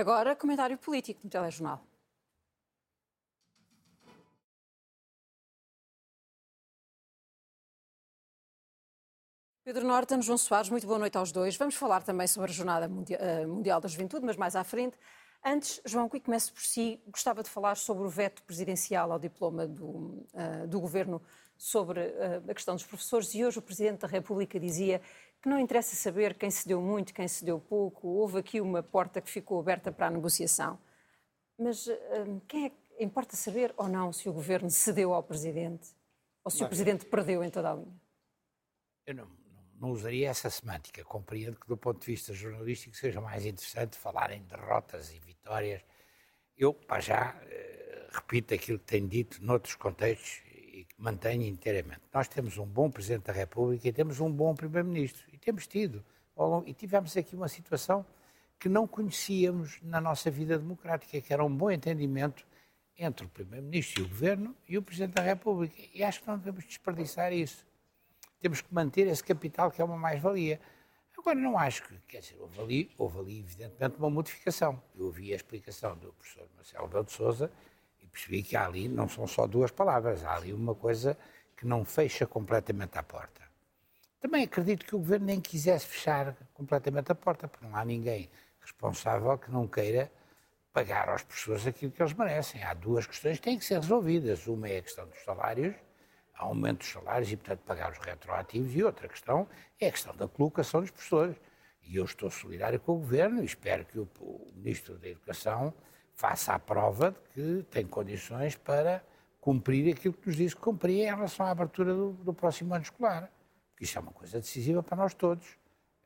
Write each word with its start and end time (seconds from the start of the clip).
Agora, 0.00 0.34
comentário 0.34 0.78
político 0.78 1.20
no 1.22 1.28
telejornal. 1.28 1.78
Pedro 9.62 9.86
Norton, 9.86 10.22
João 10.22 10.38
Soares, 10.38 10.70
muito 10.70 10.86
boa 10.86 10.98
noite 10.98 11.18
aos 11.18 11.30
dois. 11.30 11.54
Vamos 11.54 11.74
falar 11.74 12.02
também 12.02 12.26
sobre 12.26 12.50
a 12.50 12.54
Jornada 12.54 12.90
eh, 13.10 13.44
Mundial 13.44 13.78
da 13.78 13.88
Juventude, 13.88 14.24
mas 14.24 14.36
mais 14.36 14.56
à 14.56 14.64
frente. 14.64 14.96
Antes, 15.44 15.82
João, 15.84 16.08
que 16.08 16.18
comece 16.18 16.50
por 16.50 16.62
si, 16.62 16.98
gostava 17.06 17.42
de 17.42 17.50
falar 17.50 17.74
sobre 17.74 18.06
o 18.06 18.08
veto 18.08 18.42
presidencial 18.44 19.12
ao 19.12 19.18
diploma 19.18 19.66
do, 19.66 20.26
uh, 20.32 20.66
do 20.66 20.80
Governo 20.80 21.20
sobre 21.58 22.00
uh, 22.00 22.50
a 22.50 22.54
questão 22.54 22.74
dos 22.74 22.86
professores 22.86 23.34
e 23.34 23.44
hoje 23.44 23.58
o 23.58 23.62
Presidente 23.62 24.00
da 24.00 24.08
República 24.08 24.58
dizia 24.58 25.02
que 25.42 25.48
não 25.48 25.58
interessa 25.58 25.96
saber 25.96 26.34
quem 26.34 26.50
se 26.50 26.68
deu 26.68 26.80
muito, 26.80 27.14
quem 27.14 27.26
se 27.26 27.44
deu 27.44 27.58
pouco, 27.58 28.08
houve 28.08 28.38
aqui 28.38 28.60
uma 28.60 28.82
porta 28.82 29.20
que 29.20 29.30
ficou 29.30 29.58
aberta 29.60 29.90
para 29.90 30.06
a 30.06 30.10
negociação. 30.10 30.78
Mas 31.58 31.86
uh, 31.86 32.40
quem 32.46 32.66
é 32.66 32.70
que 32.70 32.76
importa 33.04 33.36
saber 33.36 33.72
ou 33.76 33.88
não 33.88 34.12
se 34.12 34.28
o 34.28 34.32
Governo 34.32 34.70
cedeu 34.70 35.14
ao 35.14 35.22
Presidente 35.22 35.88
ou 36.44 36.50
se 36.50 36.60
não, 36.60 36.66
o 36.66 36.68
Presidente 36.68 37.04
eu... 37.04 37.10
perdeu 37.10 37.42
em 37.42 37.50
toda 37.50 37.72
a 37.72 37.74
linha? 37.74 38.00
Eu 39.06 39.14
não, 39.14 39.28
não 39.80 39.90
usaria 39.90 40.28
essa 40.28 40.50
semântica. 40.50 41.02
Compreendo 41.04 41.58
que, 41.58 41.66
do 41.66 41.76
ponto 41.76 42.00
de 42.00 42.06
vista 42.06 42.32
jornalístico, 42.34 42.94
seja 42.96 43.20
mais 43.20 43.46
interessante 43.46 43.96
falar 43.96 44.30
em 44.32 44.42
derrotas 44.44 45.10
e 45.12 45.18
vitórias. 45.18 45.82
Eu, 46.56 46.74
para 46.74 47.00
já, 47.00 47.34
eh, 47.44 48.08
repito 48.10 48.52
aquilo 48.52 48.78
que 48.78 48.84
tenho 48.84 49.08
dito 49.08 49.42
noutros 49.42 49.74
contextos 49.74 50.42
mantenho 51.00 51.42
inteiramente. 51.42 52.02
Nós 52.12 52.28
temos 52.28 52.58
um 52.58 52.66
bom 52.66 52.90
Presidente 52.90 53.24
da 53.24 53.32
República 53.32 53.88
e 53.88 53.92
temos 53.92 54.20
um 54.20 54.30
bom 54.30 54.54
Primeiro-Ministro. 54.54 55.24
E 55.32 55.38
temos 55.38 55.66
tido. 55.66 56.04
E 56.66 56.72
tivemos 56.72 57.16
aqui 57.16 57.34
uma 57.34 57.48
situação 57.48 58.04
que 58.58 58.68
não 58.68 58.86
conhecíamos 58.86 59.78
na 59.82 60.00
nossa 60.00 60.30
vida 60.30 60.58
democrática, 60.58 61.20
que 61.20 61.32
era 61.32 61.44
um 61.44 61.54
bom 61.54 61.70
entendimento 61.70 62.46
entre 62.98 63.24
o 63.24 63.28
Primeiro-Ministro 63.28 64.02
e 64.02 64.04
o 64.04 64.08
Governo 64.08 64.56
e 64.68 64.78
o 64.78 64.82
Presidente 64.82 65.14
da 65.14 65.22
República. 65.22 65.76
E 65.94 66.04
acho 66.04 66.20
que 66.20 66.28
não 66.28 66.36
devemos 66.38 66.64
desperdiçar 66.64 67.32
isso 67.32 67.66
temos 68.40 68.60
que 68.62 68.74
manter 68.74 69.06
esse 69.06 69.22
capital 69.22 69.70
que 69.70 69.80
é 69.80 69.84
uma 69.84 69.96
mais-valia. 69.96 70.60
Agora, 71.16 71.38
não 71.38 71.58
acho 71.58 71.82
que, 71.86 71.94
quer 72.08 72.20
dizer, 72.20 72.38
houve 72.40 72.58
ali, 72.60 72.90
houve 72.96 73.18
ali, 73.18 73.38
evidentemente, 73.40 73.96
uma 73.98 74.08
modificação. 74.08 74.82
Eu 74.96 75.06
ouvi 75.06 75.32
a 75.34 75.36
explicação 75.36 75.94
do 75.98 76.12
professor 76.14 76.48
Marcelo 76.56 76.88
Belo 76.88 77.04
de 77.04 77.12
Souza 77.12 77.52
percebi 78.10 78.42
que 78.42 78.56
há 78.56 78.66
ali 78.66 78.88
não 78.88 79.08
são 79.08 79.26
só 79.26 79.46
duas 79.46 79.70
palavras, 79.70 80.24
há 80.24 80.34
ali 80.34 80.52
uma 80.52 80.74
coisa 80.74 81.16
que 81.56 81.66
não 81.66 81.84
fecha 81.84 82.26
completamente 82.26 82.98
a 82.98 83.02
porta. 83.02 83.40
Também 84.20 84.44
acredito 84.44 84.84
que 84.84 84.94
o 84.94 84.98
governo 84.98 85.26
nem 85.26 85.40
quisesse 85.40 85.86
fechar 85.86 86.36
completamente 86.52 87.10
a 87.10 87.14
porta, 87.14 87.48
porque 87.48 87.66
não 87.66 87.74
há 87.74 87.84
ninguém 87.84 88.30
responsável 88.60 89.36
que 89.38 89.50
não 89.50 89.66
queira 89.66 90.10
pagar 90.72 91.08
aos 91.08 91.22
professores 91.22 91.66
aquilo 91.66 91.90
que 91.90 92.02
eles 92.02 92.12
merecem. 92.12 92.62
Há 92.62 92.74
duas 92.74 93.06
questões 93.06 93.38
que 93.38 93.44
têm 93.44 93.58
que 93.58 93.64
ser 93.64 93.80
resolvidas. 93.80 94.46
Uma 94.46 94.68
é 94.68 94.78
a 94.78 94.82
questão 94.82 95.06
dos 95.06 95.18
salários 95.24 95.74
aumento 96.40 96.78
dos 96.78 96.88
salários 96.88 97.30
e, 97.30 97.36
portanto, 97.36 97.60
pagar 97.60 97.92
os 97.92 97.98
retroativos. 97.98 98.74
E 98.74 98.82
outra 98.82 99.08
questão 99.08 99.46
é 99.78 99.88
a 99.88 99.92
questão 99.92 100.14
da 100.16 100.26
colocação 100.26 100.80
dos 100.80 100.90
professores. 100.90 101.36
E 101.82 101.96
eu 101.96 102.04
estou 102.04 102.30
solidário 102.30 102.80
com 102.80 102.92
o 102.92 102.98
Governo 102.98 103.42
e 103.42 103.44
espero 103.44 103.84
que 103.84 103.98
o, 103.98 104.08
o 104.20 104.52
Ministro 104.54 104.98
da 104.98 105.08
Educação 105.08 105.72
faça 106.20 106.52
a 106.52 106.58
prova 106.58 107.12
de 107.34 107.62
que 107.62 107.62
tem 107.70 107.86
condições 107.86 108.54
para 108.54 109.02
cumprir 109.40 109.90
aquilo 109.90 110.12
que 110.12 110.26
nos 110.26 110.36
disse 110.36 110.54
que 110.54 110.60
cumpria 110.60 111.04
em 111.04 111.14
relação 111.14 111.46
à 111.46 111.50
abertura 111.50 111.94
do, 111.94 112.12
do 112.12 112.34
próximo 112.34 112.74
ano 112.74 112.82
escolar. 112.82 113.32
Porque 113.70 113.84
isso 113.84 113.96
é 113.96 114.02
uma 114.02 114.12
coisa 114.12 114.38
decisiva 114.38 114.82
para 114.82 114.98
nós 114.98 115.14
todos. 115.14 115.56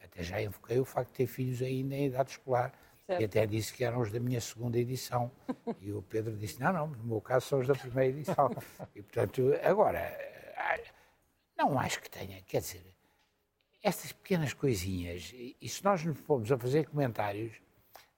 Até 0.00 0.22
já 0.22 0.40
invoquei 0.40 0.78
o 0.78 0.84
facto 0.84 1.10
de 1.10 1.16
ter 1.16 1.26
filhos 1.26 1.60
ainda 1.60 1.96
em 1.96 2.06
idade 2.06 2.30
escolar. 2.30 2.72
Certo. 3.06 3.20
E 3.20 3.24
até 3.24 3.44
disse 3.44 3.74
que 3.74 3.82
eram 3.82 4.00
os 4.00 4.12
da 4.12 4.20
minha 4.20 4.40
segunda 4.40 4.78
edição. 4.78 5.32
E 5.80 5.92
o 5.92 6.00
Pedro 6.00 6.36
disse: 6.36 6.60
não, 6.60 6.72
não, 6.72 6.86
no 6.86 7.04
meu 7.04 7.20
caso 7.20 7.46
são 7.46 7.58
os 7.58 7.66
da 7.66 7.74
primeira 7.74 8.16
edição. 8.16 8.50
E, 8.94 9.02
portanto, 9.02 9.52
agora, 9.62 10.16
não 11.56 11.78
acho 11.78 12.00
que 12.00 12.08
tenha, 12.08 12.40
quer 12.42 12.60
dizer, 12.60 12.86
estas 13.82 14.12
pequenas 14.12 14.52
coisinhas, 14.52 15.34
e 15.34 15.68
se 15.68 15.84
nós 15.84 16.04
nos 16.04 16.18
formos 16.20 16.50
a 16.52 16.56
fazer 16.56 16.88
comentários, 16.88 17.52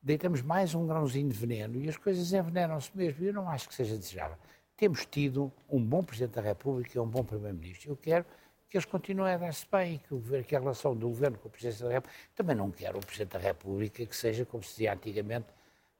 deitamos 0.06 0.40
mais 0.40 0.72
um 0.72 0.86
grãozinho 0.86 1.28
de 1.28 1.36
veneno 1.36 1.82
e 1.82 1.88
as 1.88 1.96
coisas 1.96 2.32
envenenam-se 2.32 2.90
mesmo. 2.94 3.24
E 3.24 3.26
eu 3.26 3.34
não 3.34 3.48
acho 3.48 3.68
que 3.68 3.74
seja 3.74 3.96
desejável. 3.98 4.36
Temos 4.76 5.04
tido 5.04 5.52
um 5.68 5.84
bom 5.84 6.04
Presidente 6.04 6.36
da 6.36 6.42
República 6.42 6.96
e 6.96 7.00
um 7.00 7.08
bom 7.08 7.24
Primeiro-Ministro. 7.24 7.90
Eu 7.90 7.96
quero 7.96 8.24
que 8.70 8.76
eles 8.76 8.84
continuem 8.84 9.34
a 9.34 9.36
dar-se 9.36 9.66
bem, 9.70 9.98
que, 9.98 10.44
que 10.44 10.54
a 10.54 10.60
relação 10.60 10.94
do 10.94 11.08
governo 11.08 11.36
com 11.38 11.48
o 11.48 11.50
Presidente 11.50 11.82
da 11.82 11.88
República. 11.88 12.18
Também 12.36 12.54
não 12.54 12.70
quero 12.70 12.98
o 12.98 13.00
Presidente 13.04 13.32
da 13.32 13.38
República 13.40 14.06
que 14.06 14.16
seja, 14.16 14.44
como 14.44 14.62
se 14.62 14.70
dizia 14.70 14.92
antigamente, 14.92 15.48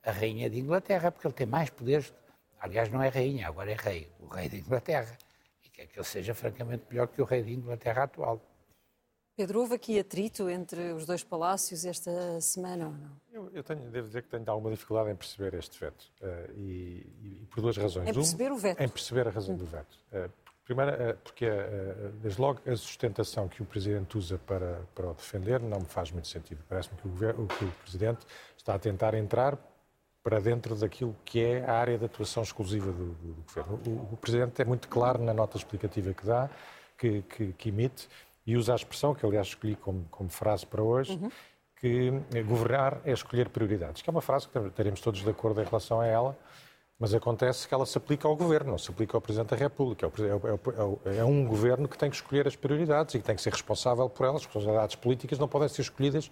a 0.04 0.12
Rainha 0.12 0.48
de 0.48 0.60
Inglaterra, 0.60 1.10
porque 1.10 1.26
ele 1.26 1.34
tem 1.34 1.46
mais 1.46 1.68
poderes. 1.68 2.14
Aliás, 2.60 2.88
não 2.88 3.02
é 3.02 3.08
Rainha, 3.08 3.48
agora 3.48 3.72
é 3.72 3.76
Rei, 3.76 4.08
o 4.20 4.28
Rei 4.28 4.48
de 4.48 4.58
Inglaterra. 4.58 5.18
E 5.64 5.68
quer 5.68 5.88
que 5.88 5.98
ele 5.98 6.06
seja, 6.06 6.32
francamente, 6.32 6.84
melhor 6.88 7.08
que 7.08 7.20
o 7.20 7.24
Rei 7.24 7.42
de 7.42 7.52
Inglaterra 7.52 8.04
atual. 8.04 8.40
Pedro, 9.36 9.60
houve 9.60 9.74
aqui 9.74 9.98
atrito 9.98 10.48
entre 10.48 10.92
os 10.92 11.04
dois 11.04 11.22
palácios 11.22 11.84
esta 11.84 12.40
semana 12.40 12.86
ou 12.86 12.92
não? 12.92 13.10
Eu, 13.30 13.50
eu 13.52 13.62
tenho, 13.62 13.82
devo 13.90 14.06
dizer 14.06 14.22
que 14.22 14.30
tenho 14.30 14.42
alguma 14.48 14.70
dificuldade 14.70 15.10
em 15.10 15.14
perceber 15.14 15.52
este 15.54 15.78
veto. 15.78 16.10
Uh, 16.22 16.52
e, 16.56 17.42
e, 17.42 17.46
por 17.50 17.60
duas 17.60 17.76
razões. 17.76 18.08
Em 18.08 18.14
perceber 18.14 18.50
um, 18.50 18.54
o 18.54 18.58
veto? 18.58 18.80
Em 18.80 18.88
perceber 18.88 19.28
a 19.28 19.30
razão 19.30 19.54
hum. 19.54 19.58
do 19.58 19.66
veto. 19.66 19.98
Uh, 20.10 20.30
Primeiro, 20.66 20.90
eh, 20.90 21.12
porque, 21.22 21.46
desde 22.20 22.40
logo, 22.40 22.60
a 22.66 22.74
sustentação 22.74 23.46
que 23.46 23.62
o 23.62 23.64
Presidente 23.64 24.18
usa 24.18 24.36
para, 24.36 24.80
para 24.96 25.10
o 25.10 25.14
defender 25.14 25.60
não 25.60 25.78
me 25.78 25.86
faz 25.86 26.10
muito 26.10 26.26
sentido. 26.26 26.60
Parece-me 26.68 26.96
que, 26.96 27.08
que 27.56 27.64
o, 27.64 27.70
Presidente 27.84 28.26
está 28.58 28.74
a 28.74 28.78
tentar 28.78 29.14
entrar 29.14 29.56
para 30.24 30.40
dentro 30.40 30.74
daquilo 30.74 31.14
que 31.24 31.40
é 31.40 31.64
a 31.64 31.74
área 31.74 31.96
de 31.96 32.04
atuação 32.04 32.42
exclusiva 32.42 32.90
do, 32.90 33.12
do, 33.12 33.34
do 33.34 33.42
Governo. 33.42 33.80
O, 33.86 34.14
o, 34.14 34.16
Presidente 34.16 34.60
é 34.60 34.64
muito 34.64 34.88
claro 34.88 35.22
na 35.22 35.32
nota 35.32 35.56
explicativa 35.56 36.12
que 36.12 36.26
dá, 36.26 36.50
que, 36.98 37.22
que, 37.22 37.52
que 37.52 37.68
emite, 37.68 38.08
e 38.46 38.56
usa 38.56 38.72
a 38.72 38.76
expressão, 38.76 39.14
que 39.14 39.26
aliás 39.26 39.48
escolhi 39.48 39.74
como, 39.74 40.06
como 40.10 40.30
frase 40.30 40.64
para 40.64 40.82
hoje, 40.82 41.12
uhum. 41.12 41.30
que 41.80 42.12
governar 42.42 43.00
é 43.04 43.12
escolher 43.12 43.48
prioridades, 43.48 44.02
que 44.02 44.08
é 44.08 44.12
uma 44.12 44.22
frase 44.22 44.48
que 44.48 44.70
teremos 44.70 45.00
todos 45.00 45.20
de 45.22 45.28
acordo 45.28 45.60
em 45.60 45.64
relação 45.64 46.00
a 46.00 46.06
ela, 46.06 46.38
mas 46.98 47.12
acontece 47.12 47.68
que 47.68 47.74
ela 47.74 47.84
se 47.84 47.98
aplica 47.98 48.26
ao 48.26 48.34
governo, 48.34 48.70
não 48.70 48.78
se 48.78 48.90
aplica 48.90 49.16
ao 49.16 49.20
Presidente 49.20 49.50
da 49.50 49.56
República. 49.56 50.06
É, 50.06 51.10
é, 51.10 51.14
é, 51.14 51.18
é, 51.18 51.24
um 51.24 51.44
governo 51.46 51.86
que 51.86 51.98
tem 51.98 52.08
que 52.08 52.16
escolher 52.16 52.46
as 52.46 52.56
prioridades 52.56 53.14
e 53.14 53.18
que 53.18 53.24
tem 53.24 53.36
que 53.36 53.42
ser 53.42 53.52
responsável 53.52 54.08
por 54.08 54.24
elas. 54.24 54.36
As 54.36 54.46
responsabilidades 54.46 54.96
políticas 54.96 55.38
não 55.38 55.46
podem 55.46 55.68
ser 55.68 55.82
escolhidas 55.82 56.30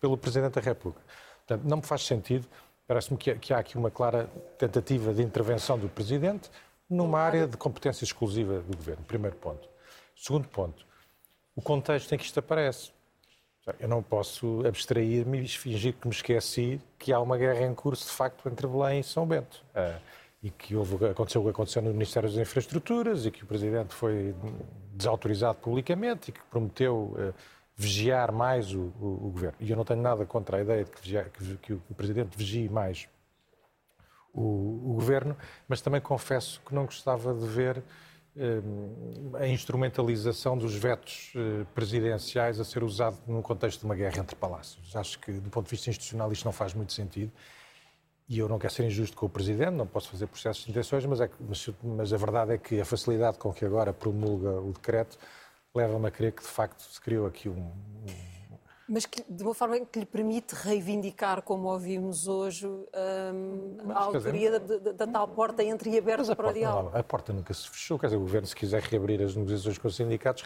pelo 0.00 0.16
Presidente 0.16 0.54
da 0.54 0.60
República. 0.62 1.04
Portanto, 1.46 1.68
não 1.68 1.76
me 1.78 1.82
faz 1.82 2.06
sentido. 2.06 2.46
Parece-me 2.86 3.18
que, 3.18 3.34
que 3.34 3.52
há 3.52 3.58
aqui 3.58 3.76
uma 3.76 3.90
clara 3.90 4.26
tentativa 4.56 5.12
de 5.12 5.22
intervenção 5.22 5.78
do 5.78 5.88
Presidente 5.88 6.50
numa 6.88 7.20
área 7.20 7.46
de 7.46 7.56
competência 7.58 8.04
exclusiva 8.04 8.60
do 8.60 8.74
governo. 8.74 9.04
Primeiro 9.04 9.36
ponto. 9.36 9.68
Segundo 10.16 10.48
ponto. 10.48 10.86
O 11.56 11.62
contexto 11.62 12.14
em 12.14 12.18
que 12.18 12.24
isto 12.24 12.38
aparece. 12.38 12.92
Eu 13.80 13.88
não 13.88 14.00
posso 14.00 14.62
abstrair-me 14.64 15.42
e 15.42 15.48
fingir 15.48 15.94
que 15.94 16.06
me 16.06 16.14
esqueci 16.14 16.80
que 16.98 17.12
há 17.12 17.18
uma 17.18 17.36
guerra 17.36 17.66
em 17.66 17.74
curso, 17.74 18.04
de 18.04 18.12
facto, 18.12 18.48
entre 18.48 18.66
Belém 18.66 19.00
e 19.00 19.02
São 19.02 19.26
Bento. 19.26 19.64
Uh, 19.74 19.98
e 20.42 20.50
que 20.50 20.76
houve, 20.76 21.04
aconteceu 21.06 21.40
o 21.40 21.44
que 21.44 21.50
aconteceu 21.50 21.82
no 21.82 21.90
Ministério 21.90 22.28
das 22.28 22.38
Infraestruturas 22.38 23.26
e 23.26 23.30
que 23.32 23.42
o 23.42 23.46
Presidente 23.46 23.92
foi 23.92 24.34
desautorizado 24.92 25.58
publicamente 25.58 26.30
e 26.30 26.32
que 26.32 26.40
prometeu 26.44 27.16
uh, 27.18 27.34
vigiar 27.74 28.30
mais 28.30 28.72
o, 28.72 28.92
o, 29.00 29.26
o, 29.26 29.30
Governo. 29.30 29.56
E 29.58 29.70
eu 29.70 29.76
não 29.76 29.84
tenho 29.84 30.00
nada 30.00 30.24
contra 30.24 30.58
a 30.58 30.60
ideia 30.60 30.84
de 30.84 30.90
que, 30.90 31.00
vigia, 31.00 31.24
que, 31.24 31.56
que 31.56 31.72
o 31.72 31.94
Presidente 31.96 32.36
vigie 32.36 32.68
mais 32.68 33.08
o, 34.32 34.90
o 34.90 34.94
Governo, 34.94 35.36
mas 35.66 35.80
também 35.80 36.00
confesso 36.00 36.60
que 36.64 36.74
não 36.74 36.84
gostava 36.84 37.34
de 37.34 37.46
ver 37.46 37.78
eh, 37.78 37.82
a 39.38 39.46
instrumentalização 39.46 40.56
dos 40.58 40.74
vetos 40.74 41.32
eh, 41.34 41.64
presidenciais 41.74 42.60
a 42.60 42.64
ser 42.64 42.82
usado 42.82 43.18
num 43.26 43.40
contexto 43.40 43.80
de 43.80 43.86
uma 43.86 43.94
guerra 43.94 44.18
entre 44.18 44.36
palácios. 44.36 44.94
Acho 44.94 45.18
que, 45.18 45.32
do 45.32 45.48
ponto 45.48 45.64
de 45.66 45.70
vista 45.70 45.88
institucional, 45.88 46.30
isto 46.30 46.44
não 46.44 46.52
faz 46.52 46.74
muito 46.74 46.92
sentido. 46.92 47.32
E 48.28 48.38
eu 48.38 48.48
não 48.48 48.58
quero 48.58 48.72
ser 48.72 48.84
injusto 48.84 49.16
com 49.16 49.26
o 49.26 49.28
Presidente, 49.28 49.72
não 49.72 49.86
posso 49.86 50.10
fazer 50.10 50.26
processos 50.26 50.64
de 50.64 50.70
intenções, 50.70 51.06
mas, 51.06 51.20
é, 51.20 51.30
mas, 51.40 51.70
mas 51.82 52.12
a 52.12 52.16
verdade 52.16 52.52
é 52.52 52.58
que 52.58 52.80
a 52.80 52.84
facilidade 52.84 53.38
com 53.38 53.52
que 53.52 53.64
agora 53.64 53.92
promulga 53.92 54.50
o 54.60 54.72
decreto 54.72 55.16
leva-me 55.74 56.08
a 56.08 56.10
crer 56.10 56.32
que, 56.32 56.42
de 56.42 56.48
facto, 56.48 56.80
se 56.80 57.00
criou 57.00 57.26
aqui 57.26 57.48
um 57.48 57.72
mas 58.88 59.04
que, 59.04 59.24
de 59.28 59.42
uma 59.42 59.52
forma 59.52 59.80
que 59.80 59.98
lhe 59.98 60.06
permite 60.06 60.54
reivindicar, 60.54 61.42
como 61.42 61.68
ouvimos 61.68 62.28
hoje, 62.28 62.66
um, 62.66 63.90
a 63.90 63.98
autoria 63.98 64.60
da, 64.60 64.76
da, 64.78 64.92
da, 64.92 65.06
tal 65.06 65.26
porta 65.26 65.62
entreaberta 65.62 66.36
para 66.36 66.50
o 66.50 66.52
diálogo. 66.52 66.90
Não, 66.90 67.00
a 67.00 67.02
porta 67.02 67.32
nunca 67.32 67.52
se 67.52 67.68
fechou. 67.68 67.98
Quer 67.98 68.06
dizer, 68.06 68.16
o 68.16 68.20
Governo, 68.20 68.46
se 68.46 68.54
quiser 68.54 68.80
reabrir 68.82 69.20
as 69.20 69.34
negociações 69.34 69.76
com 69.78 69.88
os 69.88 69.96
sindicatos, 69.96 70.44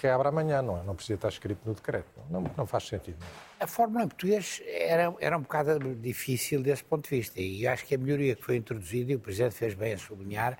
reabre 0.00 0.28
amanhã, 0.28 0.62
não 0.62 0.78
é? 0.78 0.82
Não 0.82 0.94
precisa 0.94 1.16
estar 1.16 1.28
escrito 1.28 1.60
no 1.66 1.74
decreto. 1.74 2.08
Não, 2.30 2.42
não 2.56 2.66
faz 2.66 2.88
sentido. 2.88 3.18
A 3.60 3.66
fórmula 3.66 4.04
em 4.04 4.08
português 4.08 4.62
era, 4.66 5.14
era 5.20 5.36
um 5.36 5.42
bocado 5.42 5.94
difícil 5.96 6.62
desse 6.62 6.84
ponto 6.84 7.08
de 7.08 7.16
vista. 7.16 7.38
E 7.38 7.66
acho 7.66 7.84
que 7.84 7.94
a 7.94 7.98
melhoria 7.98 8.34
que 8.34 8.44
foi 8.44 8.56
introduzida, 8.56 9.12
e 9.12 9.16
o 9.16 9.20
Presidente 9.20 9.54
fez 9.54 9.74
bem 9.74 9.92
a 9.92 9.98
sublinhar, 9.98 10.58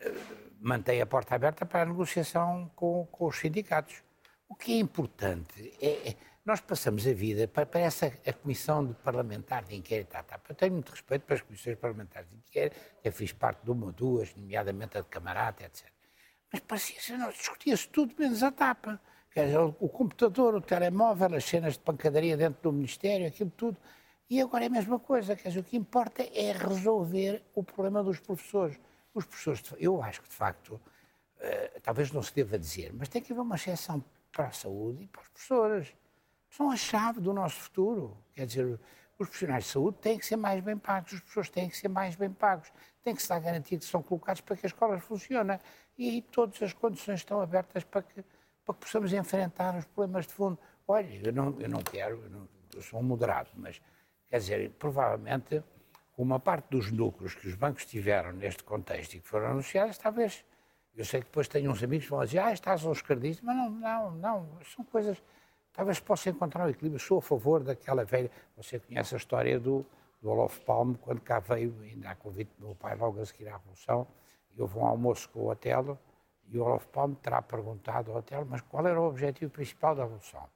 eh, 0.00 0.12
mantém 0.60 1.00
a 1.00 1.06
porta 1.06 1.34
aberta 1.34 1.64
para 1.64 1.82
a 1.82 1.84
negociação 1.86 2.68
com, 2.74 3.06
com 3.12 3.26
os 3.26 3.38
sindicatos. 3.38 4.03
O 4.54 4.56
que 4.56 4.72
é 4.72 4.78
importante 4.78 5.76
é, 5.82 6.10
é 6.10 6.16
nós 6.46 6.60
passamos 6.60 7.04
a 7.08 7.12
vida, 7.12 7.48
parece 7.48 8.06
a, 8.06 8.30
a 8.30 8.32
Comissão 8.32 8.86
de 8.86 8.94
Parlamentar 8.94 9.64
de 9.64 9.74
Inquérito, 9.74 10.10
tá, 10.10 10.22
tá, 10.22 10.40
eu 10.48 10.54
tenho 10.54 10.74
muito 10.74 10.90
respeito 10.90 11.22
para 11.22 11.34
as 11.34 11.42
comissões 11.42 11.76
parlamentares 11.76 12.30
de 12.30 12.36
inquérito, 12.36 12.76
eu 13.02 13.12
fiz 13.12 13.32
parte 13.32 13.64
de 13.64 13.72
uma 13.72 13.86
ou 13.86 13.92
duas, 13.92 14.32
nomeadamente 14.36 14.96
a 14.96 15.00
de 15.00 15.08
camarada, 15.08 15.64
etc. 15.64 15.88
Mas 16.52 16.60
parecia 16.60 17.16
que 17.16 17.36
discutia-se 17.36 17.88
tudo 17.88 18.14
menos 18.16 18.44
a 18.44 18.52
tapa. 18.52 19.00
Quer 19.32 19.46
dizer, 19.46 19.58
o 19.58 19.88
computador, 19.88 20.54
o 20.54 20.60
telemóvel, 20.60 21.34
as 21.34 21.44
cenas 21.44 21.72
de 21.72 21.80
pancadaria 21.80 22.36
dentro 22.36 22.62
do 22.62 22.72
Ministério, 22.72 23.26
aquilo 23.26 23.50
tudo. 23.50 23.76
E 24.30 24.40
agora 24.40 24.62
é 24.62 24.68
a 24.68 24.70
mesma 24.70 25.00
coisa, 25.00 25.34
quer 25.34 25.48
dizer, 25.48 25.60
o 25.60 25.64
que 25.64 25.76
importa 25.76 26.22
é 26.22 26.52
resolver 26.52 27.42
o 27.56 27.64
problema 27.64 28.04
dos 28.04 28.20
professores. 28.20 28.78
Os 29.12 29.24
professores, 29.24 29.64
eu 29.78 30.00
acho 30.00 30.22
que 30.22 30.28
de 30.28 30.36
facto, 30.36 30.74
uh, 30.74 31.80
talvez 31.82 32.12
não 32.12 32.22
se 32.22 32.32
deva 32.32 32.56
dizer, 32.56 32.92
mas 32.92 33.08
tem 33.08 33.20
que 33.20 33.32
haver 33.32 33.42
uma 33.42 33.56
exceção 33.56 33.98
para 34.34 34.46
a 34.48 34.52
saúde 34.52 35.04
e 35.04 35.06
para 35.06 35.22
os 35.22 35.28
professores. 35.28 35.94
São 36.50 36.70
a 36.70 36.76
chave 36.76 37.20
do 37.20 37.32
nosso 37.32 37.56
futuro. 37.56 38.16
Quer 38.32 38.46
dizer, 38.46 38.80
os 39.18 39.28
profissionais 39.28 39.64
de 39.64 39.70
saúde 39.70 39.98
têm 39.98 40.18
que 40.18 40.26
ser 40.26 40.36
mais 40.36 40.62
bem 40.62 40.76
pagos, 40.76 41.12
os 41.12 41.20
professores 41.20 41.50
têm 41.50 41.68
que 41.68 41.76
ser 41.76 41.88
mais 41.88 42.14
bem 42.16 42.30
pagos, 42.30 42.72
têm 43.02 43.14
que 43.14 43.22
estar 43.22 43.38
garantidos 43.38 43.86
que 43.86 43.92
são 43.92 44.02
colocados 44.02 44.40
para 44.40 44.56
que 44.56 44.66
as 44.66 44.72
escolas 44.72 45.02
funcionem. 45.02 45.58
E 45.96 46.10
aí 46.10 46.22
todas 46.22 46.60
as 46.62 46.72
condições 46.72 47.20
estão 47.20 47.40
abertas 47.40 47.84
para 47.84 48.02
que, 48.02 48.24
para 48.64 48.74
que 48.74 48.80
possamos 48.80 49.12
enfrentar 49.12 49.76
os 49.76 49.84
problemas 49.86 50.26
de 50.26 50.34
fundo. 50.34 50.58
Olha, 50.86 51.08
eu 51.24 51.32
não, 51.32 51.58
eu 51.60 51.68
não 51.68 51.80
quero, 51.82 52.22
eu, 52.22 52.30
não, 52.30 52.48
eu 52.74 52.82
sou 52.82 53.00
um 53.00 53.02
moderado, 53.02 53.50
mas 53.54 53.80
Quer 54.34 54.38
dizer, 54.38 54.70
provavelmente, 54.80 55.62
uma 56.18 56.40
parte 56.40 56.68
dos 56.68 56.90
lucros 56.90 57.36
que 57.36 57.46
os 57.46 57.54
bancos 57.54 57.84
tiveram 57.84 58.32
neste 58.32 58.64
contexto 58.64 59.14
e 59.14 59.20
que 59.20 59.28
foram 59.28 59.46
anunciados, 59.46 59.96
talvez. 59.96 60.44
Eu 60.96 61.04
sei 61.04 61.20
que 61.20 61.26
depois 61.26 61.48
tenho 61.48 61.70
uns 61.70 61.82
amigos 61.82 62.06
que 62.06 62.10
vão 62.10 62.24
dizer, 62.24 62.38
ah, 62.38 62.52
estás 62.52 62.84
aos 62.84 63.02
créditos, 63.02 63.40
mas 63.42 63.56
não, 63.56 63.70
não, 63.70 64.10
não, 64.12 64.58
são 64.74 64.84
coisas. 64.84 65.22
Talvez 65.72 65.98
possa 65.98 66.30
encontrar 66.30 66.66
um 66.66 66.68
equilíbrio. 66.68 67.00
Sou 67.00 67.18
a 67.18 67.22
favor 67.22 67.62
daquela 67.64 68.04
velha. 68.04 68.30
Você 68.56 68.78
conhece 68.78 69.14
a 69.14 69.18
história 69.18 69.58
do, 69.58 69.84
do 70.22 70.30
Olof 70.30 70.60
Palme, 70.60 70.96
quando 70.98 71.20
cá 71.20 71.40
veio, 71.40 71.74
ainda 71.82 72.10
a 72.10 72.14
convite 72.14 72.50
do 72.58 72.66
meu 72.66 72.74
pai, 72.76 72.94
logo 72.96 73.20
a 73.20 73.26
seguir 73.26 73.48
à 73.48 73.56
Revolução, 73.56 74.06
e 74.56 74.62
houve 74.62 74.78
um 74.78 74.86
almoço 74.86 75.28
com 75.30 75.40
o 75.40 75.50
Otelo, 75.50 75.98
e 76.46 76.58
o 76.58 76.64
Olof 76.64 76.86
Palme 76.88 77.16
terá 77.16 77.42
perguntado 77.42 78.12
ao 78.12 78.18
Otelo, 78.18 78.46
mas 78.48 78.60
qual 78.60 78.86
era 78.86 79.00
o 79.00 79.08
objetivo 79.08 79.50
principal 79.50 79.96
da 79.96 80.04
Revolução? 80.04 80.48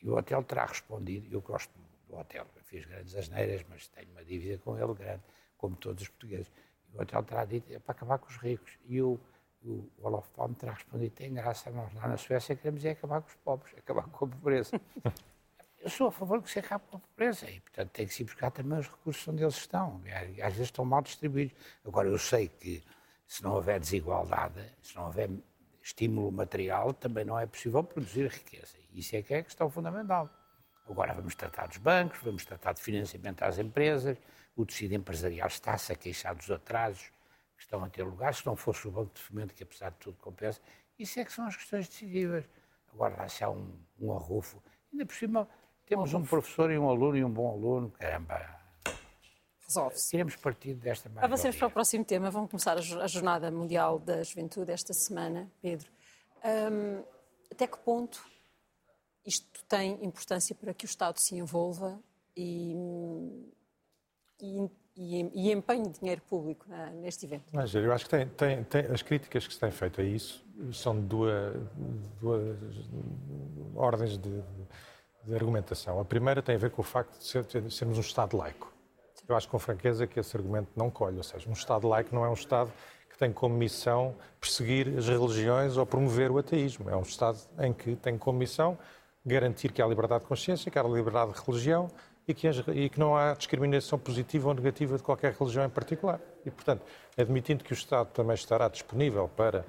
E 0.00 0.08
o 0.08 0.16
Otelo 0.16 0.44
terá 0.44 0.64
respondido, 0.64 1.34
eu 1.34 1.40
gosto 1.40 1.72
do 2.08 2.16
Otelo, 2.16 2.48
fiz 2.72 2.86
grandes 2.86 3.14
asneiras, 3.14 3.64
mas 3.68 3.86
tenho 3.88 4.10
uma 4.12 4.24
dívida 4.24 4.58
com 4.64 4.78
ele 4.78 4.94
grande, 4.94 5.22
como 5.58 5.76
todos 5.76 6.02
os 6.02 6.08
portugueses. 6.08 6.50
E 6.92 6.96
o 6.96 7.02
hotel 7.02 7.22
terá 7.22 7.44
dito, 7.44 7.72
é 7.72 7.78
para 7.78 7.92
acabar 7.92 8.18
com 8.18 8.28
os 8.28 8.36
ricos. 8.38 8.78
E 8.86 9.00
o, 9.02 9.20
o 9.64 9.88
Olof 10.02 10.28
Palme 10.30 10.54
terá 10.54 10.72
respondido, 10.72 11.14
tem 11.14 11.32
graça, 11.32 11.70
nós 11.70 11.92
lá 11.94 12.08
na 12.08 12.16
Suécia 12.16 12.56
queremos 12.56 12.84
é 12.84 12.90
acabar 12.90 13.20
com 13.20 13.28
os 13.28 13.34
pobres, 13.36 13.74
acabar 13.78 14.02
com 14.04 14.24
a 14.24 14.28
pobreza. 14.28 14.80
Eu 15.80 15.90
sou 15.90 16.06
a 16.06 16.12
favor 16.12 16.40
que 16.40 16.48
se 16.48 16.60
acabe 16.60 16.84
com 16.88 16.96
a 16.96 17.00
pobreza 17.00 17.50
e, 17.50 17.58
portanto, 17.58 17.90
tem 17.90 18.06
que 18.06 18.14
se 18.14 18.22
buscar 18.22 18.52
também 18.52 18.78
os 18.78 18.86
recursos 18.86 19.26
onde 19.26 19.42
eles 19.42 19.56
estão. 19.56 20.00
Às 20.40 20.52
vezes 20.52 20.68
estão 20.68 20.84
mal 20.84 21.02
distribuídos. 21.02 21.56
Agora, 21.84 22.06
eu 22.06 22.16
sei 22.18 22.46
que 22.46 22.84
se 23.26 23.42
não 23.42 23.54
houver 23.54 23.80
desigualdade, 23.80 24.64
se 24.80 24.94
não 24.94 25.06
houver 25.06 25.28
estímulo 25.82 26.30
material, 26.30 26.94
também 26.94 27.24
não 27.24 27.36
é 27.36 27.46
possível 27.46 27.82
produzir 27.82 28.28
riqueza. 28.28 28.76
Isso 28.92 29.16
é 29.16 29.22
que 29.22 29.34
é 29.34 29.38
a 29.38 29.42
questão 29.42 29.68
fundamental. 29.68 30.30
Agora 30.88 31.14
vamos 31.14 31.34
tratar 31.34 31.66
dos 31.66 31.78
bancos, 31.78 32.20
vamos 32.22 32.44
tratar 32.44 32.74
de 32.74 32.80
financiamento 32.80 33.42
às 33.42 33.58
empresas, 33.58 34.16
o 34.54 34.64
tecido 34.64 34.94
empresarial 34.94 35.48
está-se 35.48 35.92
a 35.92 35.96
queixar 35.96 36.34
dos 36.34 36.48
atrasos 36.50 37.10
que 37.62 37.66
estão 37.66 37.84
a 37.84 37.88
ter 37.88 38.02
lugar, 38.02 38.34
se 38.34 38.44
não 38.44 38.56
fosse 38.56 38.88
o 38.88 38.90
Banco 38.90 39.14
de 39.14 39.20
Fomento, 39.20 39.54
que 39.54 39.62
apesar 39.62 39.90
de 39.90 39.98
tudo 39.98 40.18
compensa, 40.18 40.60
isso 40.98 41.20
é 41.20 41.24
que 41.24 41.32
são 41.32 41.46
as 41.46 41.56
questões 41.56 41.88
decisivas. 41.88 42.44
Agora 42.92 43.16
lá 43.16 43.28
se 43.28 43.44
há 43.44 43.50
um, 43.50 43.72
um 44.00 44.12
arrufo, 44.12 44.62
ainda 44.92 45.06
por 45.06 45.14
cima 45.14 45.48
temos 45.86 46.12
um 46.12 46.24
professor 46.24 46.70
e 46.70 46.78
um 46.78 46.88
aluno 46.88 47.16
e 47.16 47.24
um 47.24 47.30
bom 47.30 47.50
aluno, 47.50 47.90
caramba, 47.92 48.60
resolve-se. 49.66 50.10
Tiremos 50.10 50.36
partido 50.36 50.80
desta 50.80 51.08
mais 51.08 51.24
Avancemos 51.24 51.56
para 51.56 51.68
o 51.68 51.70
próximo 51.70 52.04
tema. 52.04 52.30
Vamos 52.30 52.50
começar 52.50 52.76
a 52.76 53.06
Jornada 53.06 53.50
Mundial 53.50 53.98
da 53.98 54.22
Juventude 54.22 54.72
esta 54.72 54.92
semana, 54.92 55.50
Pedro. 55.60 55.90
Um, 56.44 57.04
até 57.50 57.66
que 57.66 57.78
ponto 57.78 58.24
isto 59.24 59.64
tem 59.66 60.04
importância 60.04 60.54
para 60.54 60.74
que 60.74 60.84
o 60.84 60.86
Estado 60.86 61.18
se 61.18 61.36
envolva 61.36 62.02
e, 62.36 62.74
e, 64.40 64.68
e, 64.96 65.30
e 65.34 65.52
empenhe 65.52 65.88
dinheiro 65.88 66.20
público 66.28 66.66
uh, 66.68 67.00
neste 67.00 67.26
evento. 67.26 67.44
Mas 67.52 67.74
eu 67.74 67.92
acho 67.92 68.04
que 68.04 68.10
tem, 68.10 68.26
tem, 68.28 68.64
tem, 68.64 68.86
as 68.86 69.02
críticas 69.02 69.46
que 69.46 69.54
se 69.54 69.60
têm 69.60 69.70
feito 69.70 70.00
a 70.00 70.04
isso 70.04 70.44
são 70.72 70.94
de 70.94 71.06
duas, 71.06 71.56
duas 72.20 72.56
ordens 73.74 74.18
de, 74.18 74.42
de, 75.24 75.34
argumentação. 75.34 75.98
A 75.98 76.04
primeira 76.04 76.42
tem 76.42 76.54
a 76.54 76.58
ver 76.58 76.70
com 76.70 76.82
o 76.82 76.84
facto 76.84 77.18
de, 77.18 77.24
ser, 77.24 77.44
de 77.44 77.74
sermos 77.74 77.96
um 77.96 78.02
Estado 78.02 78.36
laico. 78.36 78.72
Eu 79.28 79.36
acho 79.36 79.48
com 79.48 79.58
franqueza 79.58 80.06
que 80.06 80.20
esse 80.20 80.36
argumento 80.36 80.68
não 80.76 80.90
colhe, 80.90 81.16
ou 81.16 81.22
seja, 81.22 81.48
um 81.48 81.52
Estado 81.52 81.88
laico 81.88 82.14
não 82.14 82.24
é 82.24 82.28
um 82.28 82.34
Estado 82.34 82.70
que 83.08 83.18
tem 83.18 83.32
como 83.32 83.56
missão 83.56 84.14
perseguir 84.40 84.88
as 84.98 85.08
religiões 85.08 85.76
ou 85.76 85.86
promover 85.86 86.30
o 86.30 86.38
ateísmo. 86.38 86.90
É 86.90 86.96
um 86.96 87.02
Estado 87.02 87.38
em 87.60 87.72
que 87.72 87.96
tem 87.96 88.18
como 88.18 88.38
missão 88.38 88.78
garantir 89.24 89.72
que 89.72 89.80
há 89.80 89.86
liberdade 89.86 90.22
de 90.22 90.28
consciência, 90.28 90.70
que 90.70 90.78
há 90.78 90.82
liberdade 90.82 91.32
de 91.32 91.40
religião 91.40 91.88
e 92.26 92.34
que, 92.34 92.48
e 92.48 92.88
que, 92.88 93.00
não 93.00 93.16
há 93.16 93.34
discriminação 93.34 93.98
positiva 93.98 94.48
ou 94.48 94.54
negativa 94.54 94.96
de 94.96 95.02
qualquer 95.02 95.32
religião 95.32 95.64
em 95.64 95.68
particular. 95.68 96.20
E, 96.44 96.50
portanto, 96.50 96.82
admitindo 97.16 97.64
que 97.64 97.72
o 97.72 97.74
Estado 97.74 98.08
também 98.12 98.34
estará 98.34 98.68
disponível 98.68 99.28
para 99.28 99.64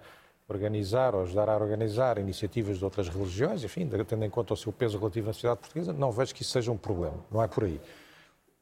organizar 0.48 1.16
ou 1.16 1.22
ajudar 1.24 1.50
a 1.50 1.56
organizar 1.56 2.18
iniciativas 2.18 2.78
de 2.78 2.84
outras 2.84 3.10
religiões, 3.10 3.64
enfim, 3.64 3.90
tendo 4.08 4.26
em 4.26 4.30
conta 4.30 4.54
o 4.54 4.58
seu 4.58 4.72
peso 4.72 4.98
relativo 4.98 5.28
na 5.28 5.34
sociedade 5.34 5.62
portuguesa, 5.62 5.94
não 5.94 6.12
vejo 6.12 6.36
que 6.36 6.42
isso 6.42 6.52
seja 6.52 6.72
um 6.72 6.78
problema. 6.78 7.18
Não 7.32 7.42
é 7.42 7.48
por 7.48 7.64
aí. 7.64 7.80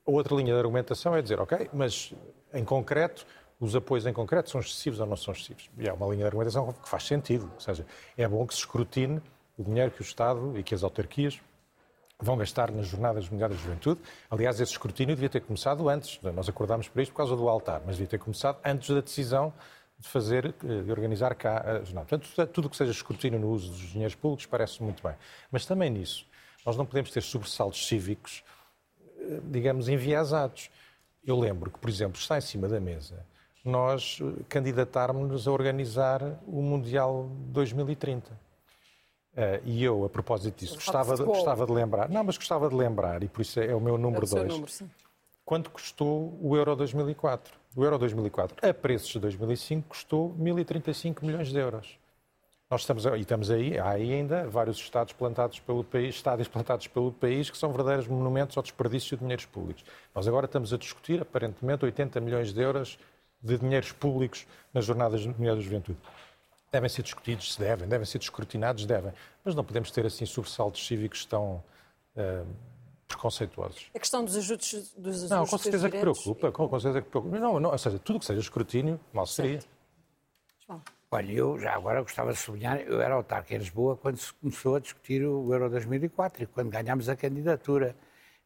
Outra 0.06 0.36
linha 0.36 0.54
de 0.54 0.60
argumentação 0.60 1.16
é 1.16 1.22
dizer, 1.22 1.40
ok, 1.40 1.70
mas 1.74 2.14
em 2.54 2.64
concreto, 2.64 3.26
os 3.60 3.76
apoios 3.76 4.06
em 4.06 4.14
concreto 4.14 4.50
são 4.50 4.62
excessivos 4.62 5.00
ou 5.00 5.06
não 5.06 5.16
são 5.16 5.34
excessivos? 5.34 5.70
E 5.78 5.88
é 5.88 5.94
uma 5.94 6.06
linha 6.08 6.20
de 6.20 6.26
argumentação 6.26 6.72
que 6.72 6.90
faz 6.90 7.04
sentido. 7.04 7.52
Ou 7.54 7.60
seja, 7.60 7.86
é 8.18 8.28
bom 8.28 8.46
que 8.46 8.54
se 8.54 8.62
escrutine 8.62 9.22
o 9.58 9.64
dinheiro 9.64 9.92
que 9.92 10.02
o 10.02 10.04
Estado 10.04 10.58
e 10.58 10.64
que 10.64 10.74
as 10.74 10.84
autarquias 10.84 11.40
vão 12.26 12.38
gastar 12.38 12.72
nas 12.72 12.88
Jornadas 12.88 13.30
Mundiais 13.30 13.52
da 13.54 13.58
Juventude. 13.58 14.02
Aliás, 14.30 14.60
esse 14.60 14.72
escrutínio 14.72 15.16
devia 15.16 15.30
ter 15.30 15.42
começado 15.42 15.88
antes. 15.90 16.20
Nós 16.22 16.48
acordámos 16.48 16.88
para 16.88 17.02
isto 17.02 17.12
por 17.12 17.18
causa 17.18 17.36
do 17.36 17.48
altar, 17.50 17.82
mas 17.86 17.98
devia 17.98 18.10
ter 18.10 18.20
começado 18.20 18.58
antes 18.64 18.90
da 18.90 19.02
decisão 19.02 19.54
de 19.98 20.08
fazer, 20.08 20.54
eh, 20.64 20.82
de 20.84 20.92
organizar 20.92 21.36
cá 21.36 21.62
a 21.62 21.84
jornada. 21.84 22.08
Portanto, 22.08 22.48
tudo 22.52 22.66
o 22.66 22.70
que 22.70 22.78
seja 22.78 22.92
escrutínio 22.92 23.40
no 23.40 23.50
uso 23.50 23.70
dos 23.70 23.92
dinheiros 23.92 24.16
públicos 24.16 24.46
parece 24.46 24.82
muito 24.82 25.02
bem. 25.04 25.16
Mas 25.52 25.66
também 25.66 25.90
nisso, 25.90 26.26
nós 26.66 26.76
não 26.76 26.86
podemos 26.86 27.12
ter 27.12 27.22
sobressaltos 27.22 27.88
cívicos, 27.88 28.44
eh, 29.20 29.40
digamos, 29.46 29.88
enviesados. 29.90 30.70
Eu 31.26 31.40
lembro 31.40 31.70
que, 31.70 31.80
por 31.80 31.90
exemplo, 31.90 32.20
está 32.20 32.38
em 32.38 32.42
cima 32.42 32.68
da 32.68 32.80
mesa 32.80 33.26
nós 33.64 34.20
eh, 34.22 34.44
candidatarmos-nos 34.50 35.48
a 35.48 35.52
organizar 35.52 36.40
o 36.48 36.62
Mundial 36.62 37.30
2030 37.52 38.51
Uh, 39.34 39.64
e 39.64 39.84
eu, 39.84 40.04
a 40.04 40.10
propósito 40.10 40.60
disso, 40.60 40.76
gostava 40.76 41.16
de, 41.16 41.24
gostava 41.24 41.66
de 41.66 41.72
lembrar, 41.72 42.10
não, 42.10 42.22
mas 42.24 42.38
gostava 42.38 42.68
de 42.68 42.76
lembrar, 42.76 43.24
e 43.24 43.30
por 43.30 43.42
isso 43.42 43.62
é, 43.62 43.74
o 43.74 43.80
meu 43.80 43.98
número 43.98 44.28
2, 44.28 44.82
é 44.82 44.86
quanto 45.46 45.70
custou 45.70 46.38
o 46.42 46.56
Euro 46.56 46.76
2004. 46.76 47.54
O 47.76 47.84
Euro 47.86 47.98
2004, 47.98 48.70
a 48.70 48.74
preços 48.74 49.10
de 49.10 49.20
2005, 49.20 49.88
custou 49.88 50.36
1.035 50.38 51.24
milhões 51.24 51.48
de 51.48 51.58
euros. 51.58 51.98
Nós 52.70 52.82
estamos, 52.82 53.06
e 53.06 53.20
estamos 53.20 53.52
aí, 53.52 53.78
há 53.78 53.90
ainda 53.90 54.48
vários 54.48 54.78
estados 54.78 55.14
plantados 55.14 55.60
pelo 55.60 55.84
país, 55.84 56.16
estádios 56.16 56.48
plantados 56.48 56.88
pelo 56.88 57.12
país, 57.12 57.50
que 57.50 57.58
são 57.58 57.70
verdadeiros 57.70 58.08
monumentos 58.08 58.56
ao 58.56 58.64
desperdício 58.64 59.18
de 59.18 59.22
dinheiros 59.24 59.46
públicos. 59.46 59.84
Nós 60.16 60.26
agora 60.28 60.46
estamos 60.46 60.74
a 60.74 60.78
discutir, 60.78 61.22
aparentemente, 61.22 61.84
80 61.84 62.20
milhões 62.22 62.54
de 62.54 62.62
euros 62.62 62.98
de 63.42 63.58
dinheiros 63.58 63.92
públicos 63.92 64.48
nas 64.74 64.86
Jornadas 64.86 65.26
Mundiais 65.26 65.58
da 65.58 65.64
Juventude. 65.64 65.98
Devem 66.72 66.90
ser 66.90 67.04
discutidos, 67.04 67.54
se 67.54 67.60
devem, 67.60 67.88
devem 67.88 68.06
ser 68.06 68.18
descortinados, 68.20 68.86
devem. 68.86 69.12
Mas 69.44 69.56
não 69.56 69.64
podemos 69.64 69.92
ter 69.92 70.06
assim 70.06 70.26
sobressaltos 70.26 70.86
cívicos 70.86 71.26
tão 71.26 71.64
uh, 72.16 72.48
preconceituosos. 73.08 73.92
A 73.94 74.00
questão 74.00 74.24
dos 74.24 74.38
ajustes 74.38 74.94
dos 74.94 75.16
ajustes 75.16 75.30
Não, 75.30 75.46
com 75.46 75.58
certeza 75.58 75.90
que 75.90 76.00
preocupa, 76.00 76.52
com, 76.52 76.70
com 76.70 76.80
certeza 76.80 77.02
que 77.02 77.10
preocupa. 77.10 77.38
Não, 77.38 77.60
não, 77.60 77.72
ou 77.72 77.78
seja, 77.78 78.00
tudo 78.00 78.20
que 78.20 78.26
seja 78.26 78.40
escrutínio, 78.40 79.00
mal 79.14 79.26
seria. 79.28 79.60
João. 80.66 80.82
Olha, 81.14 81.32
eu 81.34 81.60
já 81.60 81.76
agora 81.76 82.02
gostava 82.02 82.32
de 82.32 82.40
sublinhar, 82.40 82.80
eu 82.80 83.02
era 83.02 83.16
autarca 83.16 83.54
em 83.54 83.58
Lisboa 83.58 83.98
quando 83.98 84.16
se 84.16 84.34
começou 84.34 84.78
a 84.78 84.80
discutir 84.80 85.26
o 85.26 85.54
Euro 85.54 85.70
2004 85.70 86.44
e 86.44 86.46
quando 86.46 86.70
ganhámos 86.70 87.10
a 87.10 87.18
candidatura. 87.18 87.98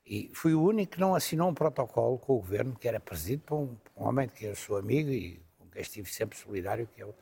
E 0.03 0.31
fui 0.33 0.55
o 0.55 0.63
único 0.63 0.93
que 0.93 0.99
não 0.99 1.13
assinou 1.13 1.49
um 1.49 1.53
protocolo 1.53 2.17
com 2.17 2.33
o 2.33 2.37
governo, 2.37 2.75
que 2.75 2.87
era 2.87 2.99
presidido 2.99 3.43
por 3.43 3.55
um, 3.55 3.67
por 3.67 4.03
um 4.03 4.07
homem 4.07 4.27
que 4.27 4.45
eu 4.45 4.55
sou 4.55 4.77
amigo 4.77 5.11
e 5.11 5.39
com 5.59 5.67
quem 5.69 5.81
estive 5.81 6.09
sempre 6.09 6.37
solidário, 6.37 6.87
que 6.87 7.01
é 7.01 7.05
o 7.05 7.13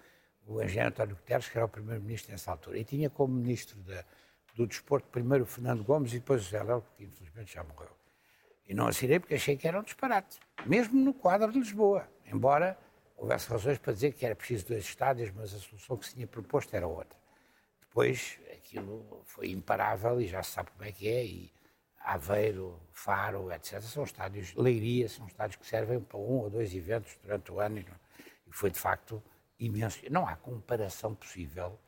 o 0.46 0.62
engenheiro 0.62 0.90
António 0.90 1.16
Guterres, 1.16 1.48
que 1.48 1.58
era 1.58 1.66
o 1.66 1.70
primeiro-ministro 1.70 2.32
nessa 2.32 2.52
altura, 2.52 2.78
e 2.78 2.84
tinha 2.84 3.10
como 3.10 3.34
ministro 3.34 3.78
do 4.56 4.68
desporto 4.68 5.08
primeiro 5.10 5.44
o 5.44 5.48
Fernando 5.48 5.84
Gomes 5.84 6.14
e 6.14 6.20
depois 6.20 6.46
o 6.46 6.50
Zé 6.50 6.62
Léo, 6.62 6.84
que 6.96 7.04
infelizmente 7.04 7.54
já 7.54 7.64
morreu. 7.64 7.90
E 8.68 8.74
não 8.74 8.88
assinei 8.88 9.20
porque 9.20 9.36
achei 9.36 9.58
que 9.58 9.68
era 9.68 9.80
um 9.80 9.84
disparate, 9.84 10.40
mesmo 10.66 11.00
no 11.00 11.14
quadro 11.14 11.52
de 11.52 11.60
Lisboa, 11.60 12.08
embora 12.26 12.78
houvesse 13.18 13.50
razões 13.50 13.78
para 13.78 13.94
dizer 13.94 14.14
que 14.14 14.26
era 14.26 14.36
preciso 14.36 14.68
dois 14.68 14.84
estádios, 14.84 15.32
mas 15.32 15.54
a 15.54 15.60
solução 15.60 15.98
que 15.98 16.06
se 16.06 16.16
tinha 16.16 16.28
proposto 16.28 16.74
era 16.74 16.88
outra. 16.88 17.18
Depois, 17.82 18.40
aquilo 18.52 19.22
foi 19.26 19.50
imparável 19.50 20.20
e 20.20 20.28
já 20.28 20.42
se 20.42 20.52
sabe 20.52 20.72
como 20.72 20.84
é 20.84 20.92
que 20.92 21.08
é. 21.08 21.26
E 21.26 21.54
Aveiro, 22.00 22.82
Faro, 22.92 23.52
etc. 23.52 23.80
São 23.82 24.04
estádios, 24.04 24.54
Leiria, 24.56 25.08
são 25.08 25.26
estádios 25.28 25.58
que 25.58 25.66
servem 25.66 26.00
para 26.00 26.18
um 26.18 26.40
ou 26.40 26.50
dois 26.50 26.74
eventos 26.74 27.18
durante 27.22 27.52
o 27.52 27.60
ano 27.60 27.80
e 27.80 27.86
foi 28.52 28.70
de 28.72 28.80
facto 28.80 29.24
imenso. 29.60 30.00
Não 30.10 30.28
há 30.28 30.36
comparação 30.36 31.14
possível 31.16 31.80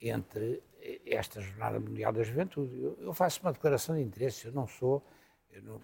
entre 0.00 0.62
esta 1.06 1.40
Jornada 1.40 1.78
Mundial 1.78 2.12
da 2.12 2.22
Juventude. 2.22 2.74
Eu, 3.00 3.12
faço 3.14 3.40
uma 3.42 3.52
declaração 3.52 3.94
de 3.94 4.02
interesse, 4.02 4.46
eu 4.46 4.52
não 4.52 4.66
sou. 4.66 5.04
Eu 5.50 5.62
não, 5.62 5.80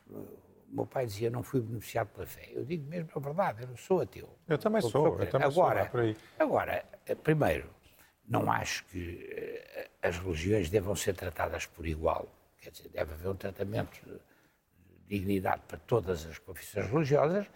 meu 0.70 0.86
pai 0.86 1.06
dizia 1.06 1.30
não 1.30 1.42
fui 1.42 1.60
beneficiado 1.60 2.08
pela 2.08 2.26
fé. 2.26 2.50
Eu 2.52 2.64
digo 2.64 2.88
mesmo 2.88 3.10
a 3.14 3.18
verdade, 3.18 3.62
eu 3.62 3.76
sou 3.76 4.00
ateu. 4.00 4.28
Eu 4.46 4.58
também 4.58 4.82
sou, 4.82 5.18
eu 5.18 5.30
também 5.30 5.46
agora, 5.48 5.88
sou. 5.90 6.00
Agora, 6.00 6.16
agora, 6.38 6.84
eh, 7.06 7.14
primeiro, 7.14 7.70
não 8.26 8.50
acho 8.52 8.84
que 8.86 9.26
eh, 9.30 9.90
as 10.02 10.18
religiões 10.18 10.68
devam 10.68 10.94
ser 10.94 11.14
tratadas 11.14 11.66
por 11.66 11.86
igual. 11.86 12.28
Quer 12.60 12.70
dizer, 12.70 12.88
deve 12.88 13.14
haver 13.14 13.28
um 13.28 13.36
tratamento 13.36 14.00
de 14.04 15.18
dignidade 15.18 15.62
para 15.66 15.78
todas 15.78 16.26
as 16.26 16.38
confissões 16.38 16.86
religiosas, 16.90 17.46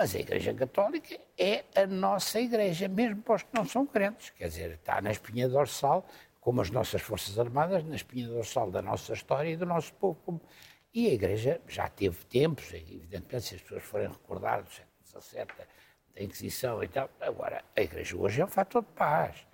mas 0.00 0.16
a 0.16 0.18
Igreja 0.18 0.54
Católica 0.54 1.20
é 1.36 1.62
a 1.76 1.86
nossa 1.86 2.40
Igreja, 2.40 2.88
mesmo 2.88 3.20
para 3.20 3.34
os 3.34 3.42
que 3.42 3.50
não 3.52 3.66
são 3.66 3.84
crentes. 3.84 4.30
Quer 4.30 4.48
dizer, 4.48 4.70
está 4.70 4.98
na 5.02 5.10
espinha 5.10 5.46
dorsal, 5.46 6.06
como 6.40 6.62
as 6.62 6.70
nossas 6.70 7.02
Forças 7.02 7.38
Armadas, 7.38 7.84
na 7.84 7.96
espinha 7.96 8.26
dorsal 8.26 8.70
da 8.70 8.80
nossa 8.80 9.12
história 9.12 9.50
e 9.50 9.58
do 9.58 9.66
nosso 9.66 9.92
povo. 9.92 10.40
E 10.94 11.06
a 11.06 11.12
Igreja 11.12 11.60
já 11.68 11.86
teve 11.86 12.16
tempos, 12.24 12.72
evidentemente, 12.72 13.42
se 13.42 13.56
as 13.56 13.60
pessoas 13.60 13.82
forem 13.82 14.08
recordar 14.08 14.62
do 14.62 14.70
século 14.70 15.22
XVII, 15.22 15.66
da 16.14 16.22
Inquisição 16.22 16.82
e 16.82 16.88
tal. 16.88 17.10
Agora, 17.20 17.62
a 17.76 17.82
Igreja 17.82 18.16
hoje 18.16 18.40
é 18.40 18.44
um 18.46 18.48
fator 18.48 18.80
de 18.80 18.92
paz, 18.92 19.46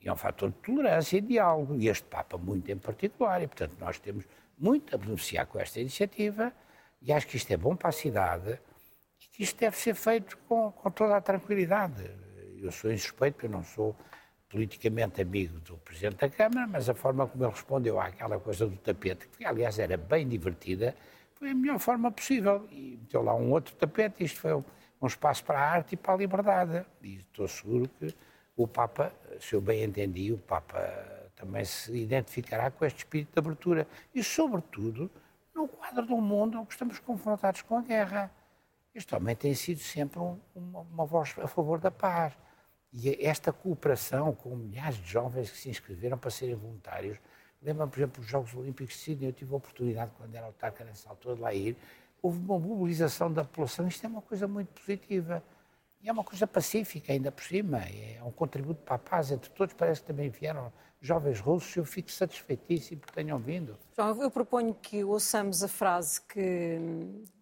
e 0.00 0.08
é 0.08 0.12
um 0.12 0.16
fator 0.16 0.50
de 0.50 0.56
tolerância 0.56 1.16
e 1.16 1.20
diálogo, 1.20 1.76
e 1.76 1.86
este 1.86 2.08
Papa 2.08 2.36
muito 2.36 2.68
em 2.72 2.76
particular, 2.76 3.40
e 3.40 3.46
portanto 3.46 3.76
nós 3.78 4.00
temos 4.00 4.24
muito 4.58 4.96
a 4.96 4.98
beneficiar 4.98 5.46
com 5.46 5.60
esta 5.60 5.78
iniciativa, 5.78 6.52
e 7.00 7.12
acho 7.12 7.28
que 7.28 7.36
isto 7.36 7.52
é 7.52 7.56
bom 7.56 7.76
para 7.76 7.90
a 7.90 7.92
cidade, 7.92 8.58
isto 9.38 9.58
deve 9.58 9.76
ser 9.76 9.94
feito 9.94 10.36
com, 10.48 10.72
com 10.72 10.90
toda 10.90 11.16
a 11.16 11.20
tranquilidade. 11.20 12.10
Eu 12.60 12.70
sou 12.70 12.92
insuspeito, 12.92 13.34
porque 13.34 13.46
eu 13.46 13.50
não 13.50 13.64
sou 13.64 13.96
politicamente 14.48 15.22
amigo 15.22 15.58
do 15.60 15.78
Presidente 15.78 16.16
da 16.16 16.28
Câmara, 16.28 16.66
mas 16.66 16.88
a 16.88 16.94
forma 16.94 17.26
como 17.26 17.44
ele 17.44 17.50
respondeu 17.50 17.98
àquela 17.98 18.38
coisa 18.38 18.66
do 18.66 18.76
tapete, 18.76 19.26
que 19.28 19.44
aliás 19.44 19.78
era 19.78 19.96
bem 19.96 20.28
divertida, 20.28 20.94
foi 21.34 21.50
a 21.50 21.54
melhor 21.54 21.78
forma 21.78 22.10
possível. 22.12 22.68
E 22.70 22.98
meteu 23.00 23.22
lá 23.22 23.34
um 23.34 23.50
outro 23.50 23.74
tapete, 23.74 24.22
isto 24.22 24.40
foi 24.40 24.54
um, 24.54 24.62
um 25.00 25.06
espaço 25.06 25.42
para 25.44 25.58
a 25.58 25.70
arte 25.70 25.94
e 25.94 25.96
para 25.96 26.12
a 26.12 26.16
liberdade. 26.16 26.84
E 27.02 27.16
estou 27.16 27.48
seguro 27.48 27.88
que 27.98 28.14
o 28.56 28.68
Papa, 28.68 29.12
se 29.40 29.54
eu 29.54 29.60
bem 29.60 29.82
entendi, 29.82 30.32
o 30.32 30.38
Papa 30.38 30.78
também 31.34 31.64
se 31.64 31.92
identificará 31.96 32.70
com 32.70 32.84
este 32.84 32.98
espírito 32.98 33.32
de 33.32 33.38
abertura. 33.38 33.88
E, 34.14 34.22
sobretudo, 34.22 35.10
no 35.54 35.66
quadro 35.66 36.06
do 36.06 36.16
mundo 36.18 36.60
onde 36.60 36.70
estamos 36.70 36.98
confrontados 36.98 37.62
com 37.62 37.78
a 37.78 37.82
guerra. 37.82 38.30
Este 38.94 39.14
homem 39.14 39.34
tem 39.34 39.54
sido 39.54 39.80
sempre 39.80 40.18
um, 40.18 40.38
uma, 40.54 40.80
uma 40.80 41.06
voz 41.06 41.34
a 41.38 41.48
favor 41.48 41.80
da 41.80 41.90
paz. 41.90 42.34
E 42.92 43.24
esta 43.24 43.50
cooperação 43.52 44.34
com 44.34 44.54
milhares 44.54 44.98
de 44.98 45.10
jovens 45.10 45.50
que 45.50 45.56
se 45.56 45.70
inscreveram 45.70 46.18
para 46.18 46.30
serem 46.30 46.54
voluntários, 46.54 47.18
lembra 47.62 47.86
por 47.86 47.98
exemplo, 47.98 48.22
os 48.22 48.28
Jogos 48.28 48.54
Olímpicos 48.54 48.94
de 48.94 49.00
Sydney, 49.00 49.30
eu 49.30 49.32
tive 49.32 49.54
a 49.54 49.56
oportunidade, 49.56 50.12
quando 50.18 50.34
era 50.34 50.44
autarca 50.44 50.84
nessa 50.84 51.08
altura, 51.08 51.36
de 51.36 51.40
lá 51.40 51.54
ir, 51.54 51.74
houve 52.20 52.38
uma 52.38 52.58
mobilização 52.58 53.32
da 53.32 53.44
população, 53.44 53.88
isto 53.88 54.04
é 54.04 54.08
uma 54.08 54.20
coisa 54.20 54.46
muito 54.46 54.68
positiva. 54.78 55.42
E 56.02 56.08
é 56.08 56.12
uma 56.12 56.24
coisa 56.24 56.46
pacífica, 56.46 57.12
ainda 57.12 57.30
por 57.30 57.44
cima, 57.44 57.78
é 57.78 58.20
um 58.24 58.32
contributo 58.32 58.82
para 58.82 58.96
a 58.96 58.98
paz 58.98 59.30
entre 59.30 59.48
todos, 59.50 59.72
parece 59.72 60.00
que 60.00 60.08
também 60.08 60.28
vieram 60.30 60.72
jovens 61.00 61.38
russos, 61.40 61.76
eu 61.76 61.84
fico 61.84 62.10
satisfeitíssimo 62.10 63.00
por 63.00 63.10
tenham 63.10 63.38
vindo. 63.38 63.78
João, 63.96 64.20
eu 64.20 64.30
proponho 64.30 64.74
que 64.74 65.04
ouçamos 65.04 65.62
a 65.62 65.68
frase 65.68 66.20
que, 66.22 66.78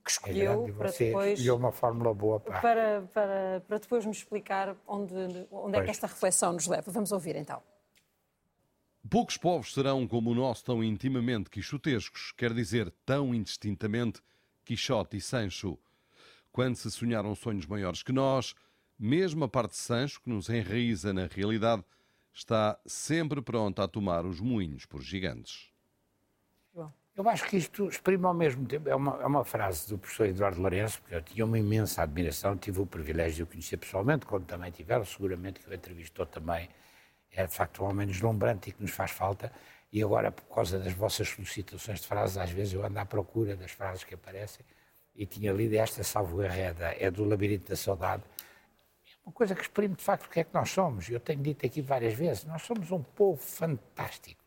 que 0.05 0.11
escolheu 0.11 0.67
é 0.67 0.73
para 0.73 0.90
depois. 0.90 1.33
Escolheu 1.38 1.57
uma 1.57 1.73
fórmula 1.73 2.12
boa 2.12 2.40
para... 2.40 2.61
Para, 2.61 3.02
para, 3.14 3.62
para 3.67 3.79
depois 3.79 4.05
nos 4.05 4.19
explicar 4.19 4.76
onde, 4.87 5.14
onde 5.50 5.79
é 5.79 5.83
que 5.83 5.90
esta 5.90 6.07
reflexão 6.07 6.52
nos 6.52 6.67
leva. 6.67 6.90
Vamos 6.90 7.12
ouvir 7.12 7.37
então. 7.37 7.62
Poucos 9.09 9.38
povos 9.38 9.73
serão 9.73 10.07
como 10.07 10.31
o 10.31 10.35
nosso 10.35 10.64
tão 10.64 10.85
intimamente 10.85 11.49
quixotescos, 11.49 12.33
quer 12.37 12.52
dizer, 12.52 12.93
tão 13.07 13.35
indistintamente 13.35 14.23
Quixote 14.64 15.17
e 15.17 15.21
Sancho. 15.21 15.79
Quando 16.52 16.76
se 16.76 16.90
sonharam 16.90 17.35
sonhos 17.35 17.66
maiores 17.66 18.02
que 18.02 18.12
nós, 18.12 18.54
mesmo 18.99 19.45
a 19.45 19.49
parte 19.49 19.73
de 19.73 19.78
Sancho, 19.78 20.21
que 20.21 20.28
nos 20.28 20.49
enraiza 20.49 21.12
na 21.12 21.26
realidade, 21.26 21.85
está 22.33 22.78
sempre 22.87 23.40
pronta 23.40 23.85
a 23.85 23.88
tomar 23.88 24.25
os 24.25 24.40
moinhos 24.40 24.87
por 24.87 25.02
gigantes. 25.02 25.71
Eu 27.16 27.28
acho 27.28 27.45
que 27.47 27.57
isto 27.57 27.87
exprime 27.87 28.25
ao 28.25 28.33
mesmo 28.33 28.64
tempo, 28.66 28.88
é 28.88 28.95
uma, 28.95 29.21
é 29.21 29.26
uma 29.26 29.45
frase 29.45 29.87
do 29.88 29.99
professor 29.99 30.26
Eduardo 30.26 30.59
Lourenço, 30.59 31.02
porque 31.02 31.14
eu 31.14 31.21
tinha 31.21 31.45
uma 31.45 31.59
imensa 31.59 32.02
admiração, 32.02 32.57
tive 32.57 32.80
o 32.80 32.87
privilégio 32.87 33.37
de 33.37 33.42
o 33.42 33.47
conhecer 33.47 33.76
pessoalmente, 33.76 34.25
como 34.25 34.45
também 34.45 34.71
tiveram, 34.71 35.04
seguramente 35.04 35.61
que 35.61 35.69
o 35.69 35.75
entrevistou 35.75 36.25
também, 36.25 36.69
é 37.33 37.47
de 37.47 37.54
facto 37.54 37.83
um 37.83 37.88
homem 37.88 38.07
deslumbrante 38.07 38.71
e 38.71 38.73
que 38.73 38.80
nos 38.80 38.92
faz 38.92 39.11
falta, 39.11 39.52
e 39.92 40.02
agora, 40.02 40.30
por 40.30 40.45
causa 40.54 40.78
das 40.78 40.95
vossas 40.95 41.28
solicitações 41.28 42.00
de 42.00 42.07
frases, 42.07 42.38
às 42.38 42.50
vezes 42.50 42.73
eu 42.73 42.87
ando 42.87 42.99
à 42.99 43.04
procura 43.04 43.54
das 43.54 43.73
frases 43.73 44.02
que 44.02 44.14
aparecem, 44.14 44.64
e 45.14 45.26
tinha 45.26 45.52
lido 45.52 45.75
esta, 45.75 46.02
salvo 46.02 46.43
é, 46.43 46.75
é 46.99 47.11
do 47.11 47.25
Labirinto 47.25 47.69
da 47.69 47.76
Saudade, 47.76 48.23
uma 49.25 49.33
coisa 49.33 49.55
que 49.55 49.62
exprime 49.62 49.95
de 49.95 50.02
facto 50.02 50.26
o 50.26 50.29
que 50.29 50.40
é 50.40 50.45
que 50.45 50.52
nós 50.52 50.71
somos. 50.71 51.09
Eu 51.09 51.21
tenho 51.21 51.40
dito 51.40 51.64
aqui 51.64 51.81
várias 51.81 52.14
vezes, 52.14 52.45
nós 52.45 52.62
somos 52.62 52.90
um 52.90 53.02
povo 53.02 53.40
fantástico. 53.40 54.43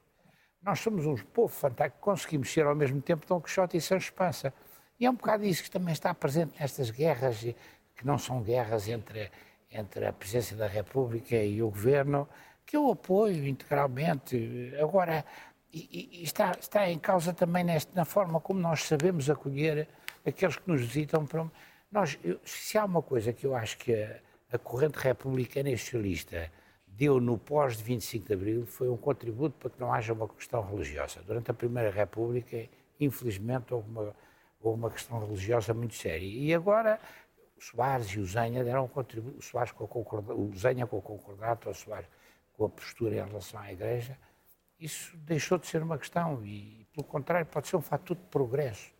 Nós 0.61 0.79
somos 0.79 1.05
um 1.05 1.15
povo 1.15 1.53
fantástico, 1.53 2.01
conseguimos 2.01 2.51
ser 2.51 2.65
ao 2.65 2.75
mesmo 2.75 3.01
tempo 3.01 3.25
Dom 3.27 3.39
Quixote 3.39 3.77
e 3.77 3.81
Sancho 3.81 4.13
Pança. 4.13 4.53
E 4.99 5.05
é 5.05 5.09
um 5.09 5.15
bocado 5.15 5.45
isso 5.45 5.63
que 5.63 5.71
também 5.71 5.93
está 5.93 6.13
presente 6.13 6.59
nestas 6.59 6.89
guerras, 6.89 7.39
que 7.95 8.05
não 8.05 8.17
são 8.17 8.41
guerras 8.41 8.87
entre, 8.87 9.31
entre 9.71 10.05
a 10.05 10.13
presidência 10.13 10.55
da 10.55 10.67
República 10.67 11.35
e 11.35 11.61
o 11.61 11.69
governo, 11.69 12.27
que 12.65 12.75
eu 12.75 12.89
apoio 12.91 13.45
integralmente. 13.47 14.73
Agora, 14.81 15.25
e, 15.71 16.19
e 16.19 16.23
está, 16.23 16.51
está 16.59 16.89
em 16.89 16.99
causa 16.99 17.33
também 17.33 17.63
neste, 17.63 17.95
na 17.95 18.05
forma 18.05 18.39
como 18.39 18.59
nós 18.59 18.83
sabemos 18.83 19.29
acolher 19.29 19.87
aqueles 20.25 20.57
que 20.57 20.69
nos 20.69 20.81
visitam. 20.81 21.25
Para, 21.25 21.45
nós, 21.91 22.17
eu, 22.23 22.39
se 22.45 22.77
há 22.77 22.85
uma 22.85 23.01
coisa 23.01 23.31
que 23.33 23.45
eu 23.45 23.55
acho 23.55 23.77
que 23.77 23.93
a, 23.93 24.19
a 24.51 24.57
corrente 24.57 24.97
republicana 24.97 25.69
e 25.69 25.77
socialista 25.77 26.51
deu 26.87 27.19
no 27.19 27.37
pós 27.37 27.77
de 27.77 27.83
25 27.83 28.27
de 28.27 28.33
Abril 28.33 28.65
foi 28.65 28.89
um 28.89 28.97
contributo 28.97 29.55
para 29.59 29.69
que 29.69 29.79
não 29.79 29.93
haja 29.93 30.13
uma 30.13 30.27
questão 30.27 30.61
religiosa. 30.61 31.21
Durante 31.25 31.49
a 31.51 31.53
Primeira 31.53 31.89
República, 31.89 32.67
infelizmente, 32.99 33.73
houve 33.73 33.89
uma, 33.89 34.15
houve 34.61 34.79
uma 34.79 34.91
questão 34.91 35.19
religiosa 35.19 35.73
muito 35.73 35.95
séria. 35.95 36.25
E 36.25 36.53
agora, 36.53 36.99
o 37.57 37.61
Soares 37.61 38.07
e 38.07 38.19
o 38.19 38.25
Zenha 38.25 38.63
deram 38.63 38.85
um 38.85 38.87
contributo, 38.87 39.39
o, 39.39 39.41
Soares 39.41 39.71
com 39.71 39.83
a 39.83 40.33
o 40.33 40.51
Zenha 40.55 40.85
com 40.85 40.97
o 40.97 41.01
concordato, 41.01 41.69
o 41.69 41.73
Soares 41.73 42.07
com 42.53 42.65
a 42.65 42.69
postura 42.69 43.15
em 43.15 43.25
relação 43.25 43.59
à 43.59 43.71
Igreja, 43.71 44.17
isso 44.79 45.17
deixou 45.17 45.57
de 45.57 45.65
ser 45.65 45.81
uma 45.81 45.97
questão 45.97 46.45
e, 46.45 46.85
pelo 46.93 47.05
contrário, 47.07 47.45
pode 47.47 47.67
ser 47.67 47.75
um 47.75 47.81
fator 47.81 48.15
de 48.15 48.23
progresso. 48.23 48.92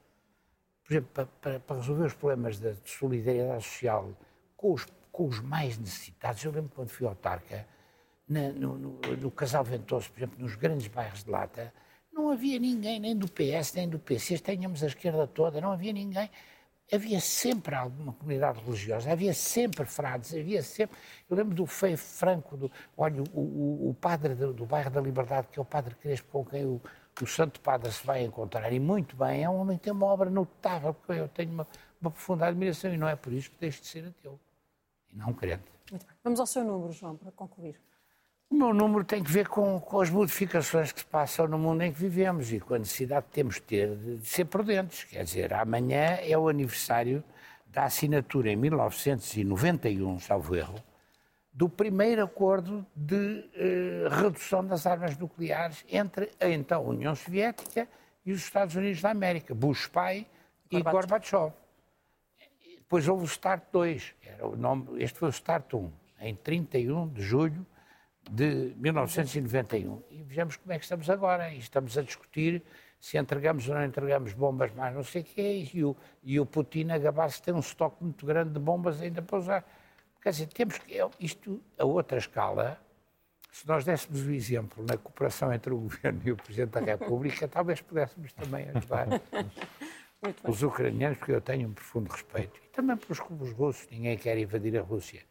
Por 0.86 0.94
exemplo, 0.94 1.28
para, 1.42 1.60
para, 1.60 1.78
resolver 1.78 2.06
os 2.06 2.14
problemas 2.14 2.60
de 2.60 2.76
solidariedade 2.86 3.64
social 3.64 4.10
com 4.58 4.74
os 4.74 4.86
com 5.14 5.28
os 5.28 5.40
mais 5.40 5.78
necessitados. 5.78 6.44
Eu 6.44 6.52
lembro 6.52 6.72
quando 6.76 6.90
fui 6.90 7.08
autarca, 7.08 7.66
na, 8.28 8.50
no, 8.50 8.78
no, 8.78 9.00
no, 9.16 9.32
Casal 9.32 9.64
Ventoso, 9.64 10.10
por 10.12 10.20
exemplo, 10.20 10.42
nos 10.42 10.56
grandes 10.56 10.88
bairros 10.88 11.24
de 11.24 11.30
Lata, 11.30 11.72
não 12.12 12.32
havia 12.32 12.60
ninguém, 12.60 13.00
nem 13.00 13.16
do 13.16 13.28
PS, 13.28 13.74
nem 13.76 13.88
do 13.88 14.00
PC, 14.00 14.40
tínhamos 14.40 14.84
a 14.84 14.88
esquerda 14.88 15.28
toda, 15.28 15.62
não 15.62 15.72
havia 15.72 15.94
ninguém. 15.94 16.30
Havia 16.92 17.20
sempre 17.20 17.76
alguma 17.76 18.14
comunidade 18.14 18.60
religiosa, 18.60 19.12
havia 19.12 19.34
sempre 19.34 19.86
frades, 19.86 20.34
havia 20.34 20.62
sempre. 20.62 20.98
Eu 21.30 21.38
lembro 21.38 21.56
do 21.56 21.66
Feio 21.66 21.98
Franco, 21.98 22.58
do, 22.58 22.72
olha, 22.98 23.22
o, 23.34 23.40
o, 23.40 23.90
o 23.90 23.94
padre 23.94 24.36
do, 24.36 24.54
do, 24.54 24.66
bairro 24.66 24.90
da 24.90 25.02
Liberdade, 25.02 25.48
que 25.52 25.58
é 25.58 25.62
o 25.62 25.66
padre 25.66 25.96
Crespo, 25.96 26.28
com 26.32 26.46
quem 26.46 26.66
o, 26.66 26.82
o 27.22 27.28
Santo 27.28 27.60
Padre 27.60 27.92
se 27.92 28.06
vai 28.06 28.24
encontrar, 28.24 28.72
e 28.72 28.80
muito 28.80 29.16
bem, 29.16 29.44
é 29.44 29.50
um 29.50 29.60
homem 29.60 29.78
que 29.78 29.84
tem 29.84 29.94
uma 29.94 30.06
obra 30.08 30.30
notável, 30.30 30.94
porque 30.94 31.20
eu 31.20 31.28
tenho 31.28 31.52
uma, 31.52 31.68
uma 32.02 32.12
profunda 32.12 32.48
admiração, 32.48 32.94
e 32.94 32.98
não 32.98 33.08
é 33.08 33.16
por 33.16 33.34
isso 33.34 33.52
que 33.52 33.58
deixo 33.60 33.82
de 33.82 33.88
ser 33.88 34.08
ateu 34.08 34.40
e 35.12 35.18
não 35.18 35.34
crente. 35.34 35.64
Vamos 36.24 36.40
ao 36.40 36.48
seu 36.48 36.64
número, 36.64 36.92
João, 36.92 37.16
para 37.16 37.32
concluir. 37.32 37.80
O 38.50 38.56
meu 38.56 38.74
número 38.74 39.04
tem 39.04 39.24
que 39.24 39.32
ver 39.32 39.48
com, 39.48 39.80
com, 39.80 40.00
as 40.00 40.10
modificações 40.10 40.92
que 40.92 41.00
se 41.00 41.06
passam 41.06 41.48
no 41.48 41.58
mundo 41.58 41.82
em 41.82 41.92
que 41.92 42.00
vivemos 42.00 42.52
e 42.52 42.60
com 42.60 42.76
a 42.76 42.80
necessidade 42.80 43.26
que 43.26 43.32
temos 43.34 43.56
de 43.56 43.62
ter 43.62 43.96
de 43.96 44.28
ser 44.28 44.46
prudentes. 44.46 45.06
Quer 45.06 45.24
dizer, 45.24 45.54
amanhã 45.54 46.20
é 46.22 46.38
o 46.38 46.48
aniversário 46.48 47.24
da 47.68 47.86
assinatura 47.86 48.52
em 48.52 48.56
1991, 48.56 50.20
salvo 50.20 50.56
erro, 50.56 50.76
do 51.54 51.70
primeiro 51.70 52.24
acordo 52.24 52.86
de 52.96 53.48
eh, 53.54 54.08
redução 54.10 54.66
das 54.66 54.88
armas 54.88 55.16
nucleares 55.18 55.86
entre 55.88 56.32
a 56.40 56.50
então 56.50 56.84
União 56.84 57.14
Soviética 57.14 57.88
e 58.26 58.32
os 58.32 58.42
Estados 58.42 58.76
Unidos 58.76 59.02
da 59.02 59.12
América, 59.12 59.54
Bush 59.54 59.88
pai 59.88 60.26
e 60.72 60.82
Gorbachev. 60.82 61.54
Depois 62.80 63.08
houve 63.08 63.26
o 63.26 63.28
START 63.28 63.64
2, 63.72 64.16
era 64.24 64.48
o 64.48 64.56
nome, 64.56 65.04
este 65.04 65.20
foi 65.20 65.30
o 65.30 65.32
START 65.32 65.74
1, 65.74 65.92
em 66.22 66.36
31 66.36 67.08
de 67.10 67.22
julho 67.22 67.66
de 68.32 68.74
1991 68.78 70.02
e 70.10 70.24
vejamos 70.24 70.56
como 70.56 70.74
é 70.74 70.78
que 70.78 70.86
estamos 70.86 71.10
agora. 71.10 71.52
E 71.52 71.60
estamos 71.60 71.98
a 71.98 72.02
discutir 72.02 72.64
se 73.00 73.18
entregamos 73.18 73.68
ou 73.68 73.76
não 73.76 73.84
entregamos 73.84 74.34
bombas 74.34 74.74
mais 74.74 74.96
não 74.96 75.04
sei 75.04 75.22
o 75.22 75.26
quê, 75.26 75.70
e 75.74 75.84
o, 75.84 75.96
e 76.24 76.40
o 76.40 76.46
Putin 76.46 76.90
a 76.90 76.98
gabar-se 76.98 77.42
tem 77.42 77.54
um 77.54 77.60
estoque 77.60 78.02
muito 78.02 78.26
grande 78.26 78.52
de 78.54 78.60
bombas 78.60 79.02
ainda 79.02 79.22
para 79.22 79.38
usar. 79.38 79.66
Quer 80.24 80.30
dizer, 80.30 80.48
temos 80.48 80.78
que. 80.78 80.98
Isto, 81.20 81.62
a 81.78 81.84
outra 81.84 82.18
escala, 82.18 82.80
se 83.52 83.68
nós 83.68 83.84
dessemos 83.84 84.26
o 84.26 84.32
exemplo 84.32 84.82
na 84.88 84.98
cooperação 84.98 85.52
entre 85.52 85.74
o 85.74 85.78
Governo 85.84 86.22
e 86.24 86.32
o 86.32 86.38
Presidente 86.38 86.72
da 86.72 86.80
República, 86.80 87.46
talvez 87.46 87.82
pudéssemos 87.82 88.32
também 88.32 88.70
ajudar 88.70 89.08
os 90.48 90.64
ucranianos, 90.64 91.18
porque 91.18 91.34
eu 91.34 91.42
tenho 91.42 91.68
um 91.68 91.74
profundo 91.74 92.10
respeito. 92.10 92.58
E 92.66 92.70
também 92.70 92.96
pelos, 92.96 93.20
pelos 93.20 93.52
russos, 93.52 93.86
ninguém 93.92 94.18
quer 94.18 94.38
invadir 94.38 94.78
a 94.78 94.82
Rússia. 94.82 95.26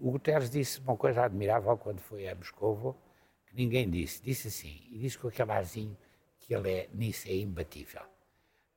O 0.00 0.12
Guterres 0.12 0.50
disse 0.50 0.78
uma 0.82 0.96
coisa 0.96 1.24
admirável 1.24 1.76
quando 1.76 1.98
foi 1.98 2.28
a 2.28 2.34
Moscovo, 2.36 2.96
que 3.44 3.56
ninguém 3.56 3.90
disse. 3.90 4.22
Disse 4.22 4.46
assim, 4.46 4.86
e 4.88 4.98
disse 5.00 5.18
com 5.18 5.26
aquele 5.26 5.50
arzinho 5.50 5.96
que 6.38 6.54
ele 6.54 6.70
é, 6.70 6.88
nisso 6.94 7.26
é 7.26 7.34
imbatível. 7.34 8.02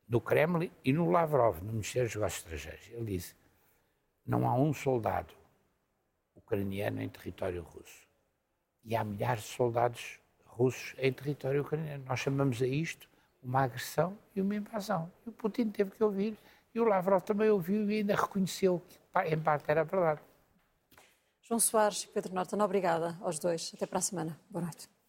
No 0.10 0.20
Kremlin 0.20 0.72
e 0.84 0.92
no 0.92 1.12
Lavrov, 1.12 1.62
no 1.62 1.74
Ministério 1.74 2.08
dos 2.08 2.16
Negócios 2.16 2.44
Estrangeiros, 2.44 2.90
ele 2.94 3.18
disse: 3.18 3.36
não 4.26 4.48
há 4.48 4.56
um 4.56 4.74
soldado 4.74 5.41
ucraniano 6.52 7.02
em 7.02 7.08
território 7.08 7.62
russo. 7.62 8.02
E 8.84 8.96
há 8.96 9.04
milhares 9.04 9.44
de 9.44 9.50
soldados 9.50 10.20
russos 10.46 10.94
em 10.98 11.14
território 11.14 11.62
ucraniano. 11.62 12.04
Nós 12.06 12.20
chamamos 12.20 12.62
a 12.62 12.68
isto 12.68 13.08
uma 13.42 13.64
agressão 13.64 14.18
e 14.36 14.42
uma 14.42 14.56
invasão. 14.56 15.12
E 15.26 15.30
o 15.30 15.32
Putin 15.32 15.70
teve 15.70 15.92
que 15.92 16.04
ouvir, 16.04 16.38
e 16.76 16.80
o 16.80 16.84
Lavrov 16.84 17.24
também 17.24 17.50
ouviu 17.50 17.90
e 17.90 17.98
ainda 17.98 18.16
reconheceu 18.16 18.82
que, 18.88 19.00
em 19.34 19.40
parte, 19.40 19.70
era 19.70 19.84
verdade. 19.84 20.22
João 21.42 21.60
Soares 21.60 22.04
e 22.04 22.08
Pedro 22.08 22.34
Norton, 22.34 22.62
obrigada 22.62 23.18
aos 23.22 23.40
dois. 23.40 23.72
Até 23.74 23.86
para 23.86 24.00
a 24.00 24.02
semana. 24.02 24.40
Boa 24.50 24.66
noite. 24.66 25.01